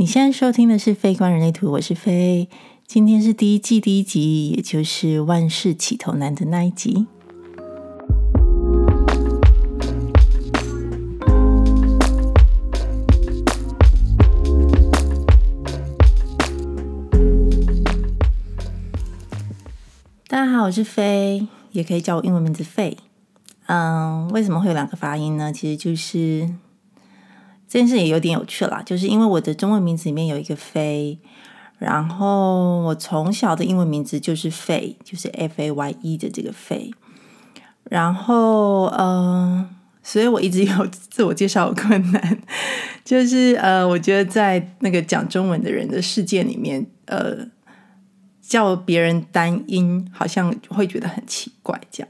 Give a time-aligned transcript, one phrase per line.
[0.00, 2.48] 你现在收听的是《非观人类图》，我是飞。
[2.86, 7.06] 今天是第一季第一集，也就是万事起头难的那一集。
[20.26, 22.96] 大家好，我是飞，也可以叫我英文名字费。
[23.66, 25.52] 嗯，为什么会有两个发音呢？
[25.52, 26.48] 其实就是
[27.70, 31.16] 这件事也有点有趣啦，就是因为我的中文名字里面有一个飞，
[31.78, 36.90] 然后我从小的英文名字就是费，就是 F A Y E 的这个费，
[37.84, 39.68] 然后嗯，
[40.02, 42.38] 所以我一直有自我介绍困难，
[43.04, 47.46] 就是呃，我觉得在那个讲中文的人的世界里面，呃，
[48.42, 52.08] 叫别人单音好像会觉得很奇怪，这样。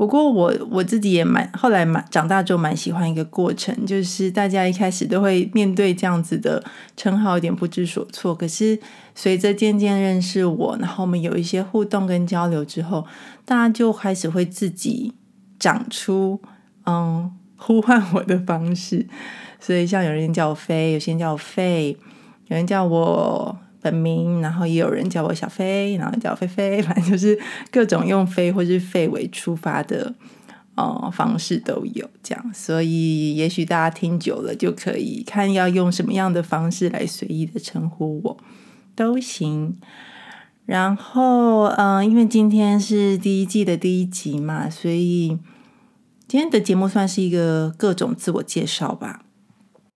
[0.00, 6.64] 不过我我自己也蛮后来蛮长大之后蛮喜欢一个过程，就是大家一开始都会面对这样子的
[6.96, 8.80] 称号有点不知所措，可是
[9.14, 13.06] 随着渐渐认识我，然后我们有一些互动跟交流之后，
[13.44, 15.12] 大家就开始会自己
[15.58, 16.40] 长出
[16.86, 19.06] 嗯呼唤我的方式，
[19.60, 21.94] 所以像有人叫我飞，有些人叫我费，
[22.46, 23.58] 有人叫我。
[23.82, 27.38] 本名，然后也有人叫我小飞，然后叫菲菲，反 正就是
[27.70, 30.14] 各种用飞或是费为出发的
[30.74, 38.36] 呃方式都有这样，所以也许大家听久了就可以看要用什么样的方式来随意的称呼我
[38.94, 39.76] 都行。
[40.66, 45.38] 然后嗯，因为今天是第一季的第一集嘛，所以
[46.28, 49.24] 今天的节目算是一个各种自我介绍吧。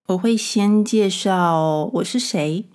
[0.06, 2.66] 我会先介绍我是谁。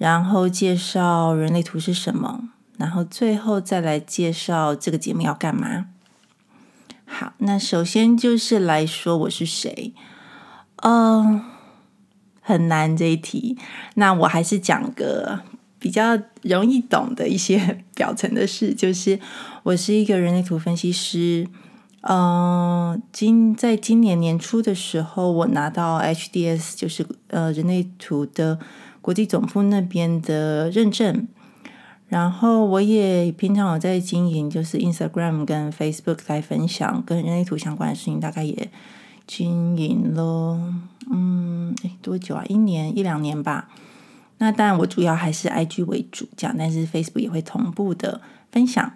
[0.00, 2.48] 然后介绍人类图是什么，
[2.78, 5.88] 然后最后再来介绍这个节目要干嘛。
[7.04, 9.92] 好，那首先就是来说我是谁，
[10.76, 11.42] 嗯，
[12.40, 13.58] 很难这一题。
[13.96, 15.40] 那我还是讲个
[15.78, 19.20] 比较容易懂的一些 表层的事，就是
[19.64, 21.46] 我是一个人类图分析师。
[22.08, 28.58] 嗯，今在今年年初的时候，我拿到 HDS，就是呃人类图的。
[29.10, 31.26] 国际总部那边的认证，
[32.06, 38.70] 然后我也平常有在经营，就是 Instagram 跟 Facebook 来分享跟人类图相关的事情，大概也
[39.26, 40.60] 经营了，
[41.10, 42.44] 嗯，多久啊？
[42.46, 43.68] 一年一两年吧。
[44.38, 48.20] 那当然，我主要还是 IG 为主，讲，但是 Facebook 也会同步的
[48.52, 48.92] 分享。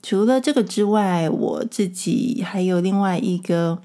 [0.00, 3.82] 除了这个之外，我自己还有另外一个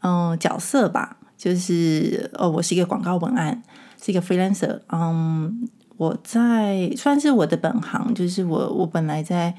[0.00, 1.15] 嗯角色吧。
[1.36, 3.62] 就是哦，我是一个广告文案，
[4.02, 4.80] 是一个 freelancer。
[4.90, 9.54] 嗯，我在算是我的本行，就是我我本来在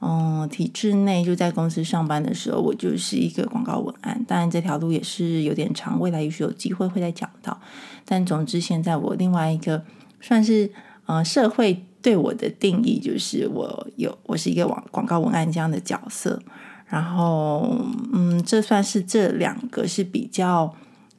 [0.00, 4.22] 嗯体制内就在公司上班的时候，我就是一个广告文案。
[4.28, 7.58] 当然这条路也是有点长，未来也许有机会会再讲到。
[8.04, 9.82] 但总之，现在我另外一个
[10.20, 10.70] 算是
[11.06, 16.42] 呃社会对我的定义，就是我有我是一个广广告文案这样的角色。
[16.86, 17.78] 然后
[18.12, 20.74] 嗯，这算是这两个是比较。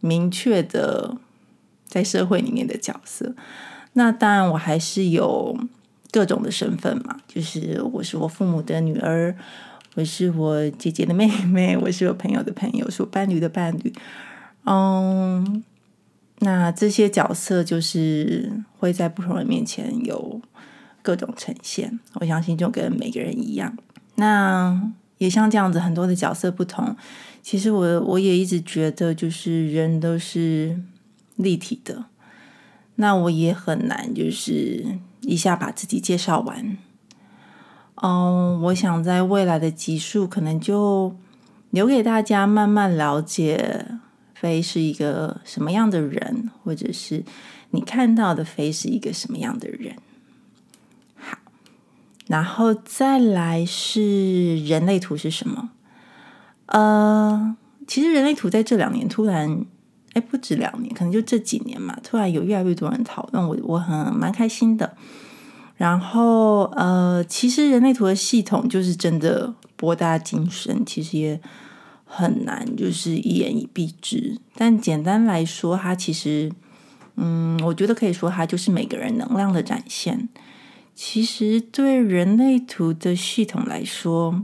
[0.05, 1.17] 明确的
[1.87, 3.33] 在社会里面的角色，
[3.93, 5.57] 那当然我还是有
[6.11, 9.35] 各种的身份嘛，就是我是我父母的女儿，
[9.95, 13.91] 我是我姐姐的妹妹，我是我朋友的朋友，是我伴侣的伴侣。
[14.65, 15.63] 嗯，
[16.39, 20.39] 那这些角色就是会在不同人面前有
[21.01, 23.75] 各种呈现，我相信就跟每个人一样。
[24.15, 26.95] 那也像这样子，很多的角色不同。
[27.45, 30.81] 其实我我也一直觉得，就是人都是
[31.35, 32.05] 立体的。
[32.95, 34.83] 那我也很难，就是
[35.21, 36.75] 一下把自己介绍完。
[38.01, 41.15] 嗯，我想在未来的集数，可能就
[41.69, 43.85] 留给大家慢慢了解
[44.33, 47.23] 飞是一个什么样的人，或者是
[47.69, 49.95] 你看到的飞是一个什么样的人。
[51.15, 51.37] 好，
[52.25, 55.69] 然后再来是人类图是什么？
[56.67, 57.55] 呃，
[57.87, 59.65] 其实人类图在这两年突然，
[60.13, 64.95] 哎，不止两年，可能就这几年嘛，突然有越来越多人讨论，我我很蛮开心的。
[65.77, 71.39] 然后，呃，其实人类图的系统就是真的博大精深，其实也
[72.05, 74.39] 很难，就是一言以蔽之。
[74.55, 76.51] 但简单来说，它其实，
[77.17, 80.29] 嗯，我觉得可以说它就是每个人能量的展现。
[80.95, 84.43] 其实对人类图的系统来说。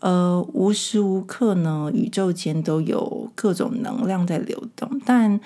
[0.00, 5.00] 呃，无时无刻呢，宇宙间都有各种能量在流动。
[5.04, 5.40] 但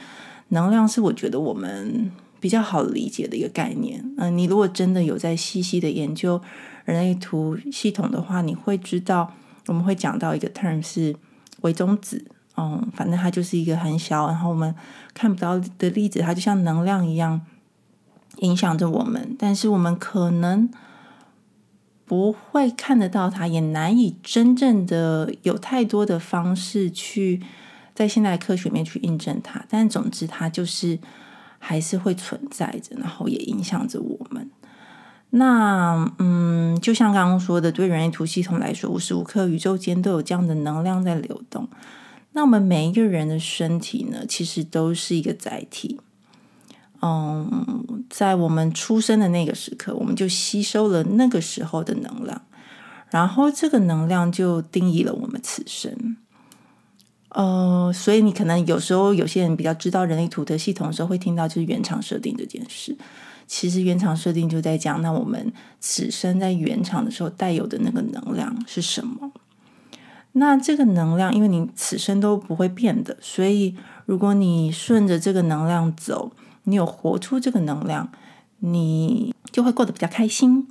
[0.49, 2.11] 能量是我觉得我们
[2.41, 4.05] 比较好理解的一个概念。
[4.19, 6.41] 嗯，你如果真的有在细细的研究
[6.85, 9.33] 人类图系统的话，你会知道
[9.67, 11.15] 我们会讲到一个 term 是
[11.61, 12.25] 微中子。
[12.57, 14.75] 嗯，反正它就是一个很小，然后我们
[15.15, 17.41] 看不到的粒子，它就像能量一样
[18.39, 20.69] 影响着我们，但是我们可能
[22.11, 27.41] 不会看得到它，也难以真正的有太多的方式去
[27.95, 29.65] 在现代科学面去印证它。
[29.69, 30.99] 但总之，它就是
[31.61, 34.51] 还是会存在着，然后也影响着我们。
[35.31, 41.69] 那嗯，就像刚刚说的，对人类图系统来说，无时无刻宇宙间都有这样的能量在流动。
[42.33, 46.01] 那我们每一个人的身体呢，其实都是一个载体。
[47.03, 52.43] 嗯，在我们出生的那个时刻，我们就吸收了那个时候的能量，
[53.11, 56.17] 然后这个能量就定义了我们此生。
[57.31, 62.97] 呃，所以你可能有时候有些人比较知道人类图的系统的时候，会听到就是原厂设定这件事。
[63.47, 69.33] 其实原厂设定就在讲，那我们此生在原厂的时候带有的那个能量是什么？
[70.33, 73.75] 那这个能量，因为你此生都不会变的，所以
[74.07, 76.31] 如果你顺着这个能量走，
[76.71, 78.11] 你有活出这个能量，
[78.61, 80.69] 你就会过得比较开心，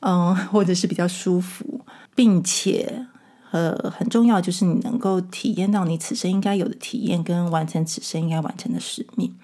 [0.00, 1.82] 嗯，或者是比较舒服，
[2.14, 3.06] 并且
[3.50, 9.34] 呃很重要就是你能够体验到你此生应该有的体验，跟完成此生应该完成的使命。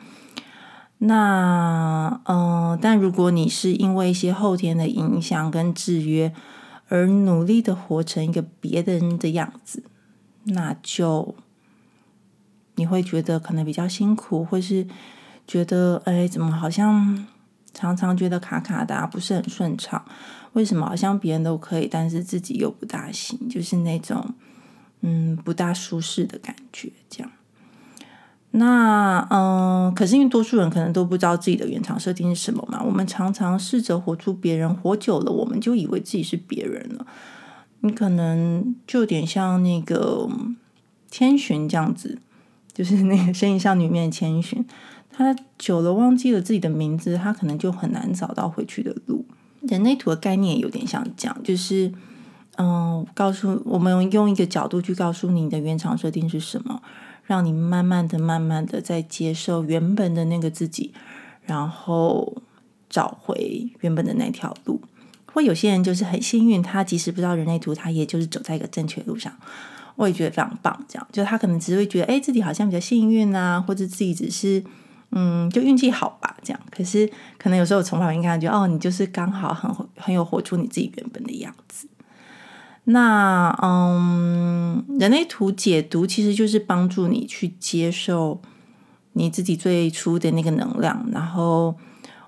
[1.03, 6.33] 那嗯，但如果你是因为一些后天的影响跟制约，
[6.89, 9.83] 而努力的活成一个别人的样子，
[10.45, 11.35] 那就
[12.75, 14.87] 你会觉得可能比较辛苦，或是
[15.51, 17.27] 觉得哎，怎么好像
[17.75, 20.01] 常常觉得卡卡的，不是很顺畅？
[20.53, 23.49] 为什么好像别人都可以，但是自己又不大行？
[23.49, 24.25] 就是那种
[25.01, 27.33] 嗯，不大舒适的感觉，这样。
[28.53, 32.81] 那嗯，可是因为多数人可能都不知道自己的原厂设定是什么嘛。
[32.85, 37.05] 我们常常试着活出别人，活久了，我们就以为自己是别人了。
[37.81, 40.29] 你可能就有点像那个
[41.11, 42.19] 千寻这样子，
[42.73, 44.65] 就是那个身影少女面的千寻，
[45.21, 49.25] 他久了忘记了自己的名字，他可能就很难找到回去的路。
[49.61, 51.93] 人类图的概念有点像这样，就是
[52.57, 56.81] 嗯，告诉我们用一个角度去告诉你的原厂设定是什么。
[57.27, 60.93] 让你慢慢的、慢慢的在接受原本的那个自己，
[61.43, 62.43] 然后
[62.89, 64.81] 找回原本的那条路。
[65.33, 69.33] 或有些人就是很幸运，他即使不知道人类图，他也就是走在一个正确路上。
[69.95, 70.85] 我也觉得非常棒。
[70.89, 74.65] 这样，就他可能只会觉得，哎，自己好像比较幸运啊，或者自己只是
[75.11, 76.37] 嗯，就运气好吧。
[76.43, 81.89] 这样，可是可能有时候从旁边看，觉得哦，你就是刚好很很有活出你自己原本的样子。
[82.85, 88.41] 那嗯，人类图解读其实就是帮助你去接受
[89.13, 91.07] 你自己最初的那个能量。
[91.13, 91.77] 然后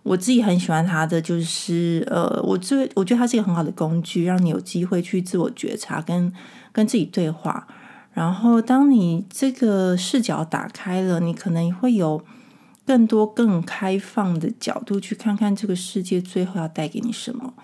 [0.02, 6.32] 我自己很喜欢它的，就是呃，我最我觉得它是一个很好的工具，让你有机会去自我觉察，跟
[6.70, 7.66] 跟自己对话。
[8.12, 12.22] 然后当你这个视角打开了，你可能会有
[12.86, 17.54] 更多更开放的角度去看看这个世界最后要带给你什么。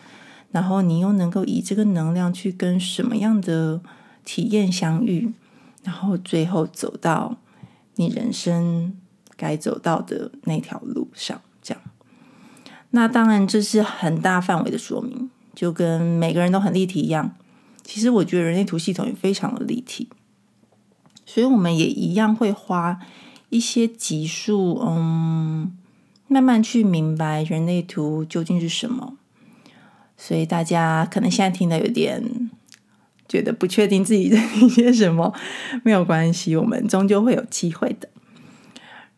[0.50, 3.82] 然后你又能够以这个能量去跟什么样的
[4.24, 5.32] 体验相遇，
[5.82, 7.36] 然后最后走到
[7.96, 8.96] 你人生
[9.36, 11.82] 该走到的那条路上，这样。
[12.90, 17.34] 那当然这是很大范围的说明，就跟每个人都很立体一样。
[17.82, 20.08] 其实我觉得人类图系统也非常的立体，
[21.26, 23.00] 所以我们也一样会花
[23.50, 25.72] 一些集数，嗯，
[26.26, 29.14] 慢慢去明白人类图究竟是什么。
[30.16, 32.50] 所以大家可能现在听的有点
[33.28, 35.32] 觉得不确定自己在听些什么，
[35.84, 38.08] 没有关系，我们终究会有机会的。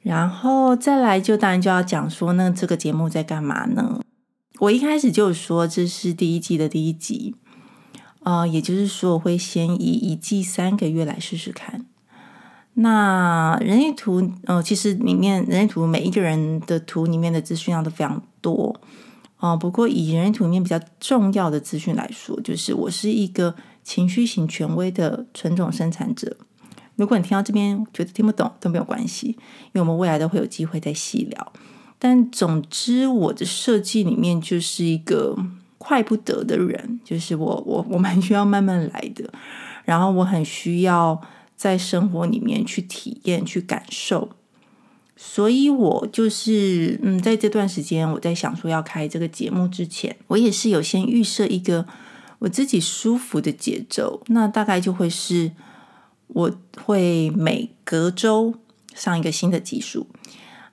[0.03, 4.01] 然后再来，就当然就要讲说，那这个节目在干嘛呢？
[4.61, 7.35] 我一开始就说这是第一季的第一集，
[8.23, 11.87] 啊，也就是说我会先以一季三个月来试试看。
[12.83, 18.75] 那人类图，呃，其实里面人类图每一个人的图里面的资讯量都非常多。
[19.39, 26.37] 哦，不过以人类图里面比较重要的资讯来说，就是我是一个情绪型权威的纯种生产者。
[26.97, 31.53] 如果你听到这边觉得听不懂都没有关系，因为我们未来都会有机会再细聊。
[31.99, 35.37] 但总之，我的设计里面就是一个
[35.77, 39.31] 快不得的人，就是我我我蛮需要慢慢来的，
[39.85, 41.21] 然后我很需要
[41.61, 44.31] 在生活里面去体验、去感受。
[45.15, 51.87] 所以，我就是嗯，在这段时间，我在想说要开这个节目之前，我也是有先预设一个
[52.39, 54.23] 我自己舒服的节奏。
[54.29, 55.53] 那大概就会是，
[56.29, 56.51] 我
[56.83, 58.55] 会每隔周
[58.95, 60.07] 上一个新的技术。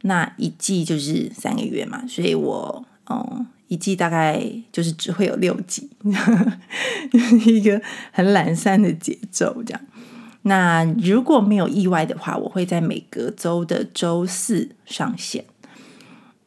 [0.03, 4.41] 那一季就是三个月嘛，所以我嗯，一季大概
[4.71, 5.89] 就是只会有六集，
[7.45, 7.81] 一个
[8.13, 9.81] 很懒散的节奏这样。
[10.47, 15.45] 那如果没有意外的话，我会在每个周的周四上线。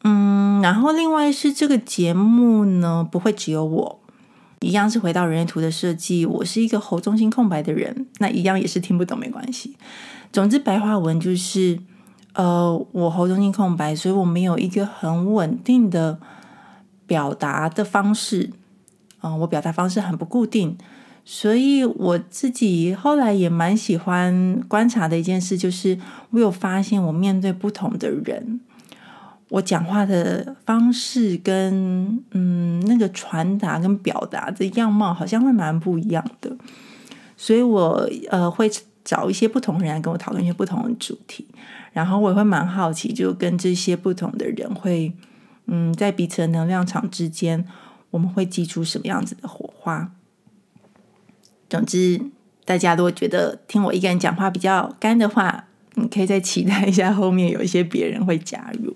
[0.03, 4.01] 嗯，然后另外是这个节目呢，不会只有我，
[4.61, 6.25] 一样是回到人类图的设计。
[6.25, 9.77] 我是一个喉中心空白的人，那一样也是听不懂没关系。
[10.33, 11.79] 总之，白话文就是，
[12.33, 16.19] 呃，我喉中心空白，所以我没有一个很稳定的
[17.07, 18.51] 表达的方式。
[19.23, 20.79] 嗯，我表达方式很不固定，
[21.33, 25.97] 所以我自己后来也蛮喜欢观察的一件事，就是
[26.31, 28.59] 我有发现，我面对不同的人。
[29.51, 36.51] 我讲话的方式跟嗯那个传达跟表达的样貌好像会蛮不一样的，
[37.37, 38.69] 所以我呃会
[39.05, 41.47] 找一些不同人来跟我讨论一些不同的主题，
[41.93, 45.13] 然后我也会蛮好奇，就跟这些不同的人会
[45.67, 47.65] 嗯在彼此的能量场之间，
[48.11, 50.11] 我们会激出什么样子的火花。
[51.71, 52.21] 总之，
[52.67, 58.95] 大家如果觉得听我一个人讲话比较干的话，你可以再期待一下后面有一些别人会加入。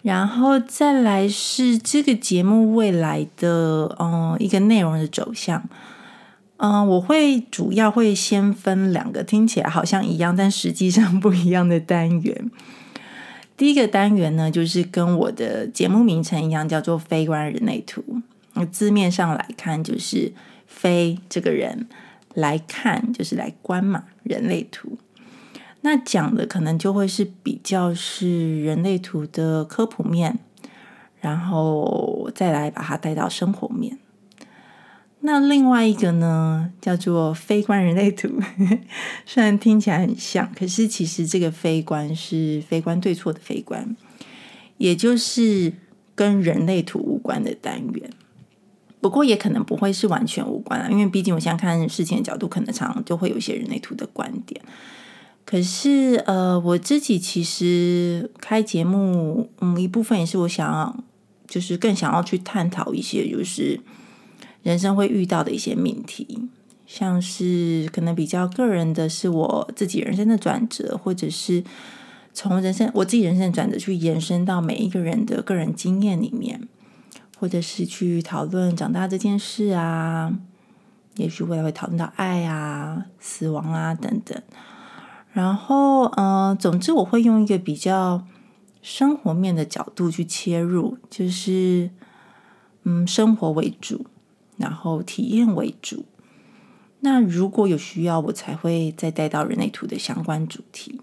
[0.00, 5.62] 然后再来是这个节目未来的嗯一个内容的走向，
[6.56, 12.50] 嗯，我会主要会先分两个听起来好像一样，但实际上不一样的单元。
[13.56, 18.02] 第一个单元呢，就是跟我的节目名称一样，叫做“非观人类图”。
[18.72, 20.32] 字面上来看，就是
[20.72, 21.88] “非”这个人
[22.34, 24.98] 来看，就是来观嘛，人类图。
[25.82, 30.38] 那讲的可能就会是比较是人类图的科普面，
[31.20, 33.98] 然后再来把它带到生活面。
[35.24, 38.28] 那另外一个呢，叫做非观人类图，
[39.26, 43.96] 虽然听起来很像，可是其实这个非观是非观对错的非观，
[44.78, 45.72] 也就是
[46.14, 48.10] 跟人类图无关的单元。
[49.02, 54.58] 不过也可能不会是完全无关啊，因为毕竟我现在看事情的角度，可能常常就会有一些人类图的观点。
[55.44, 61.04] 可是，呃，我自己其实开节目，嗯，一部分也是我想要，
[61.48, 63.80] 就是更想要去探讨一些，就是
[64.62, 66.48] 人生会遇到的一些命题，
[66.86, 71.64] 像是可能比较个人的，是我自己人生的转折，或者是
[72.32, 76.68] 从人生我自己人生的转折去延伸到每一个人的个人经验里面，
[77.42, 80.32] 或者是去讨论长大这件事啊，
[81.16, 84.40] 也许未来会讨论到爱啊、死亡啊等等。
[85.32, 88.24] 然后，嗯，总之我会用一个比较
[88.80, 91.90] 生活面的角度去切入，就是
[92.84, 94.06] 嗯，生活为主，
[94.56, 96.04] 然后体验为主。
[97.00, 101.00] 那如果有需要，我才会再带到人类图的相关主题。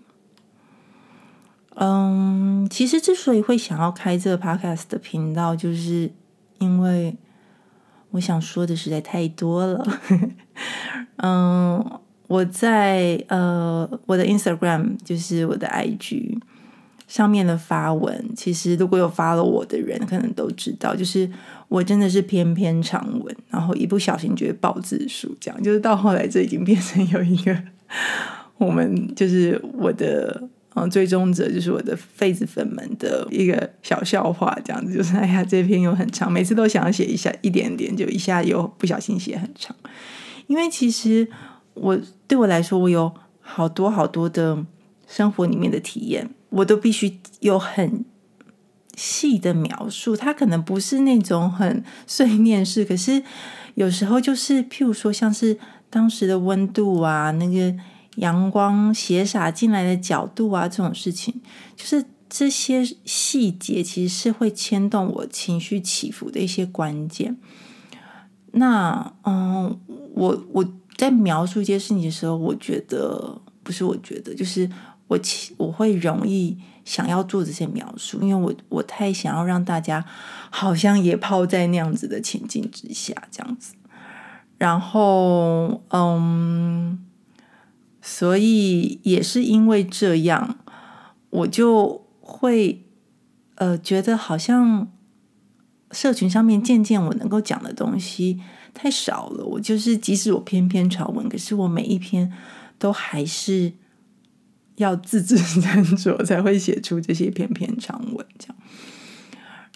[1.76, 6.10] 嗯，其实之所以会想要开这个 podcast 的频道，就是
[6.60, 7.18] 因为
[8.12, 9.88] 我想说的实在太多了。
[11.18, 12.00] 嗯。
[12.30, 16.38] 我在呃我的 Instagram 就是我的 IG
[17.08, 21.28] 上面的发文，其实如果有发了我的人，可能都知道，就是
[21.68, 27.64] 我真的是篇篇长文，然后一不小心就会爆字数，这样就是到后来这已经变成有一个
[28.60, 39.76] 我们就是我的嗯追踪者，就是我的痱子粉们的一个小笑话，这样子就是哎呀这篇又很长，每次都想要写一下一点点，就一下又不小心写很长，
[40.48, 41.28] 因为其实。
[41.76, 41.98] 我
[42.28, 44.66] 对我来说，我有好多好多的
[45.08, 48.04] 生活里面的体验，我都必须有很
[48.98, 50.14] 细的描述。
[50.14, 53.24] 它可能不是那种很碎念式，可是
[53.76, 55.58] 有时候就是，譬如说，像是
[55.90, 57.74] 当时的温度啊，那个
[58.20, 61.42] 阳光斜洒进来的角度啊，这种事情，
[61.76, 67.36] 就是这些细节，其实是会牵动我情绪起伏的一些关键。
[68.54, 69.80] 那，嗯，
[70.14, 70.66] 我我。
[71.00, 74.70] 在描述一些事情的时候，我觉得不是，我觉得就是
[75.08, 75.18] 我，
[75.56, 80.04] 我会容易想要做这些描述，因为我我太想要让大家
[80.50, 83.76] 好像也泡在那样子的情境之下，这样子。
[84.58, 87.00] 然后，嗯，
[88.12, 90.58] 所以也是因为这样，
[91.30, 92.84] 我就会
[93.56, 94.92] 呃觉得好像
[95.92, 98.42] 社群上面渐渐我能够讲的东西。
[98.74, 102.32] 太少了，我就是即使我篇篇长文，可是我每一篇
[102.78, 103.74] 都还是
[104.76, 108.56] 要字字斟酌才会写出这些篇篇长文，这样。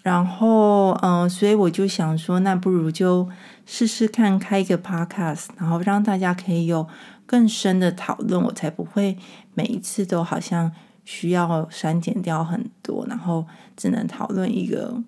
[0.03, 3.29] 然后，嗯，所以我就想说，那不如就
[3.65, 6.87] 试试看开一个 podcast，然后让大家可以有
[7.25, 9.17] 更深的讨论，我才不会
[9.53, 10.71] 每一次都好像
[11.05, 15.01] 需要删减掉很多，然后只能讨论一个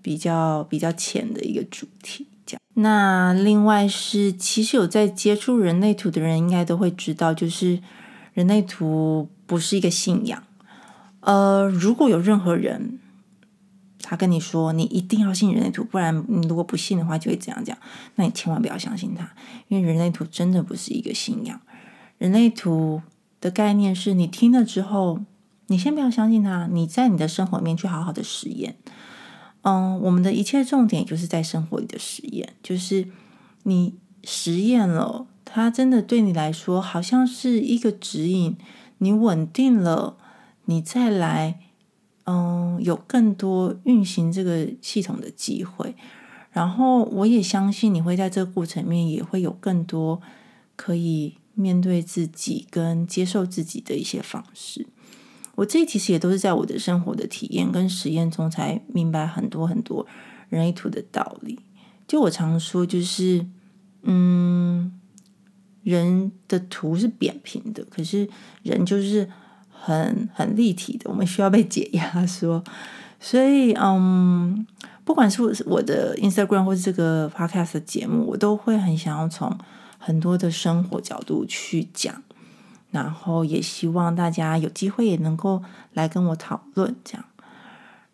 [0.00, 2.60] 比较比较浅的一个主题，这样。
[2.74, 7.80] 那另外是，其实有在接触人类图的人，应该都会知道，就是
[8.32, 10.42] 人类图不是一个信仰。
[11.20, 12.98] 呃，如果有任何人
[14.12, 17.74] 他跟你说你一定要信人类图，不然你如果不信的话就会这样讲，
[18.16, 19.32] 那你千万不要相信他，
[19.68, 21.58] 因为人类图真的不是一个信仰。
[22.18, 23.00] 人类图
[23.40, 25.20] 的概念是你听了之后，
[25.68, 28.76] 你先不要相信他，你在你的生活里面去好好的实验。
[29.62, 33.08] 嗯，我们的一切重点就是在生活里的实验，就是
[33.62, 38.58] 你实验了，它真的对你来说好像是一个指引，
[38.98, 40.18] 你稳定了，
[40.66, 41.60] 你再来，
[42.24, 45.94] 嗯，有更多运行这个系统的机会。
[46.52, 50.20] 然后我也相信你会在这个过程面也会有更多
[50.76, 54.86] 可以面对自己跟接受自己的一些方式。
[55.54, 60.06] 我这其实也都是在我的生活的体验跟实验中才明白很多很多
[60.48, 61.58] 人类图的道理。
[62.06, 63.46] 就我常说，就是
[64.02, 64.98] 嗯，
[65.82, 68.28] 人的图是扁平的，可是
[68.62, 69.30] 人就是
[69.84, 72.62] 很很立体的，我们需要被解压缩。
[73.18, 74.66] 所以，嗯，
[75.04, 79.58] 不管是我的 Instagram 或是这个 Podcast 的节目，我都会很想要从
[79.98, 82.22] 很多的生活角度去讲。
[82.90, 85.62] 然后也希望大家有机会也能够
[85.94, 87.24] 来跟我讨论这样。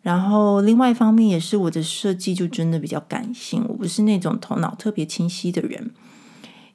[0.01, 5.91] 然后另外一方面也是我的设计就真的比较感性，我不是那种头脑特别清晰的人。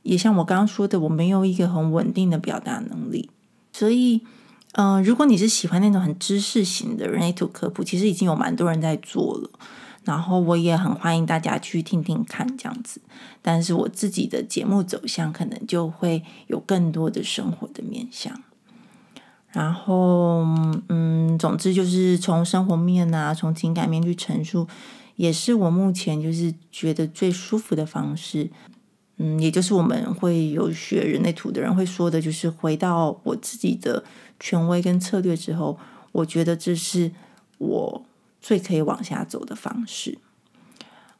[0.02, 3.30] 也像我刚刚说的，我没有一个很稳定的表达能力。
[3.72, 4.20] 所以，
[4.76, 9.50] 嗯，如果你是喜欢那种很知识型的人类图科普，其实已经有蛮多人在做了。
[10.04, 13.00] 然后我也很欢迎大家去听听看这样子，
[13.40, 18.42] 但是我自己的节目走向可能就会有更多的生活的面向。
[19.50, 20.44] 然后，
[20.88, 24.66] 嗯，总之就是从生活面啊，从情感面去陈述，
[25.16, 28.50] 也是我目前就是觉得最舒服的方式。
[29.16, 34.04] 嗯，也就是我们会有学人类图的人会说的，就是回到我自己的
[34.38, 35.78] 权威跟策略之后，
[36.12, 37.12] 我觉得这是
[37.58, 38.04] 我。
[38.46, 40.18] 最可以往下走的方式，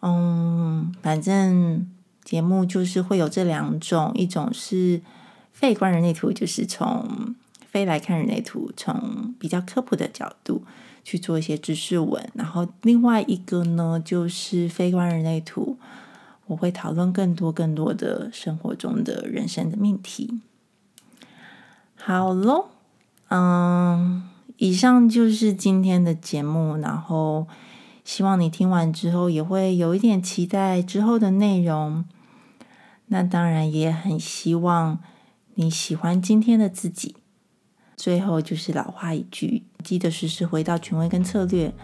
[0.02, 1.90] 嗯，反正
[2.23, 5.00] 节目就是会有这两种，一种是
[5.50, 7.34] 非观人类图，就是从
[7.66, 10.64] 非来看人类图，从比较科普的角度
[11.02, 15.78] 去做一些知识文，然后另外一个呢，就是非观人类图，
[16.47, 20.41] 我会讨论更多更多的生活中的人生的命题。
[21.97, 22.67] 好喽，
[23.28, 24.23] 嗯。
[24.57, 27.49] 以上就是今天的节目，然后
[28.04, 32.04] 希望你听完之后也会有一点期待之后的内容。
[33.07, 35.00] 那当然也很希望
[35.57, 37.17] 你喜欢今天的自己。
[37.97, 41.75] 最后就是老话一句，记得时时回到权威跟策略。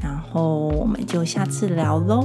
[0.00, 2.24] 然后我们就下次聊喽。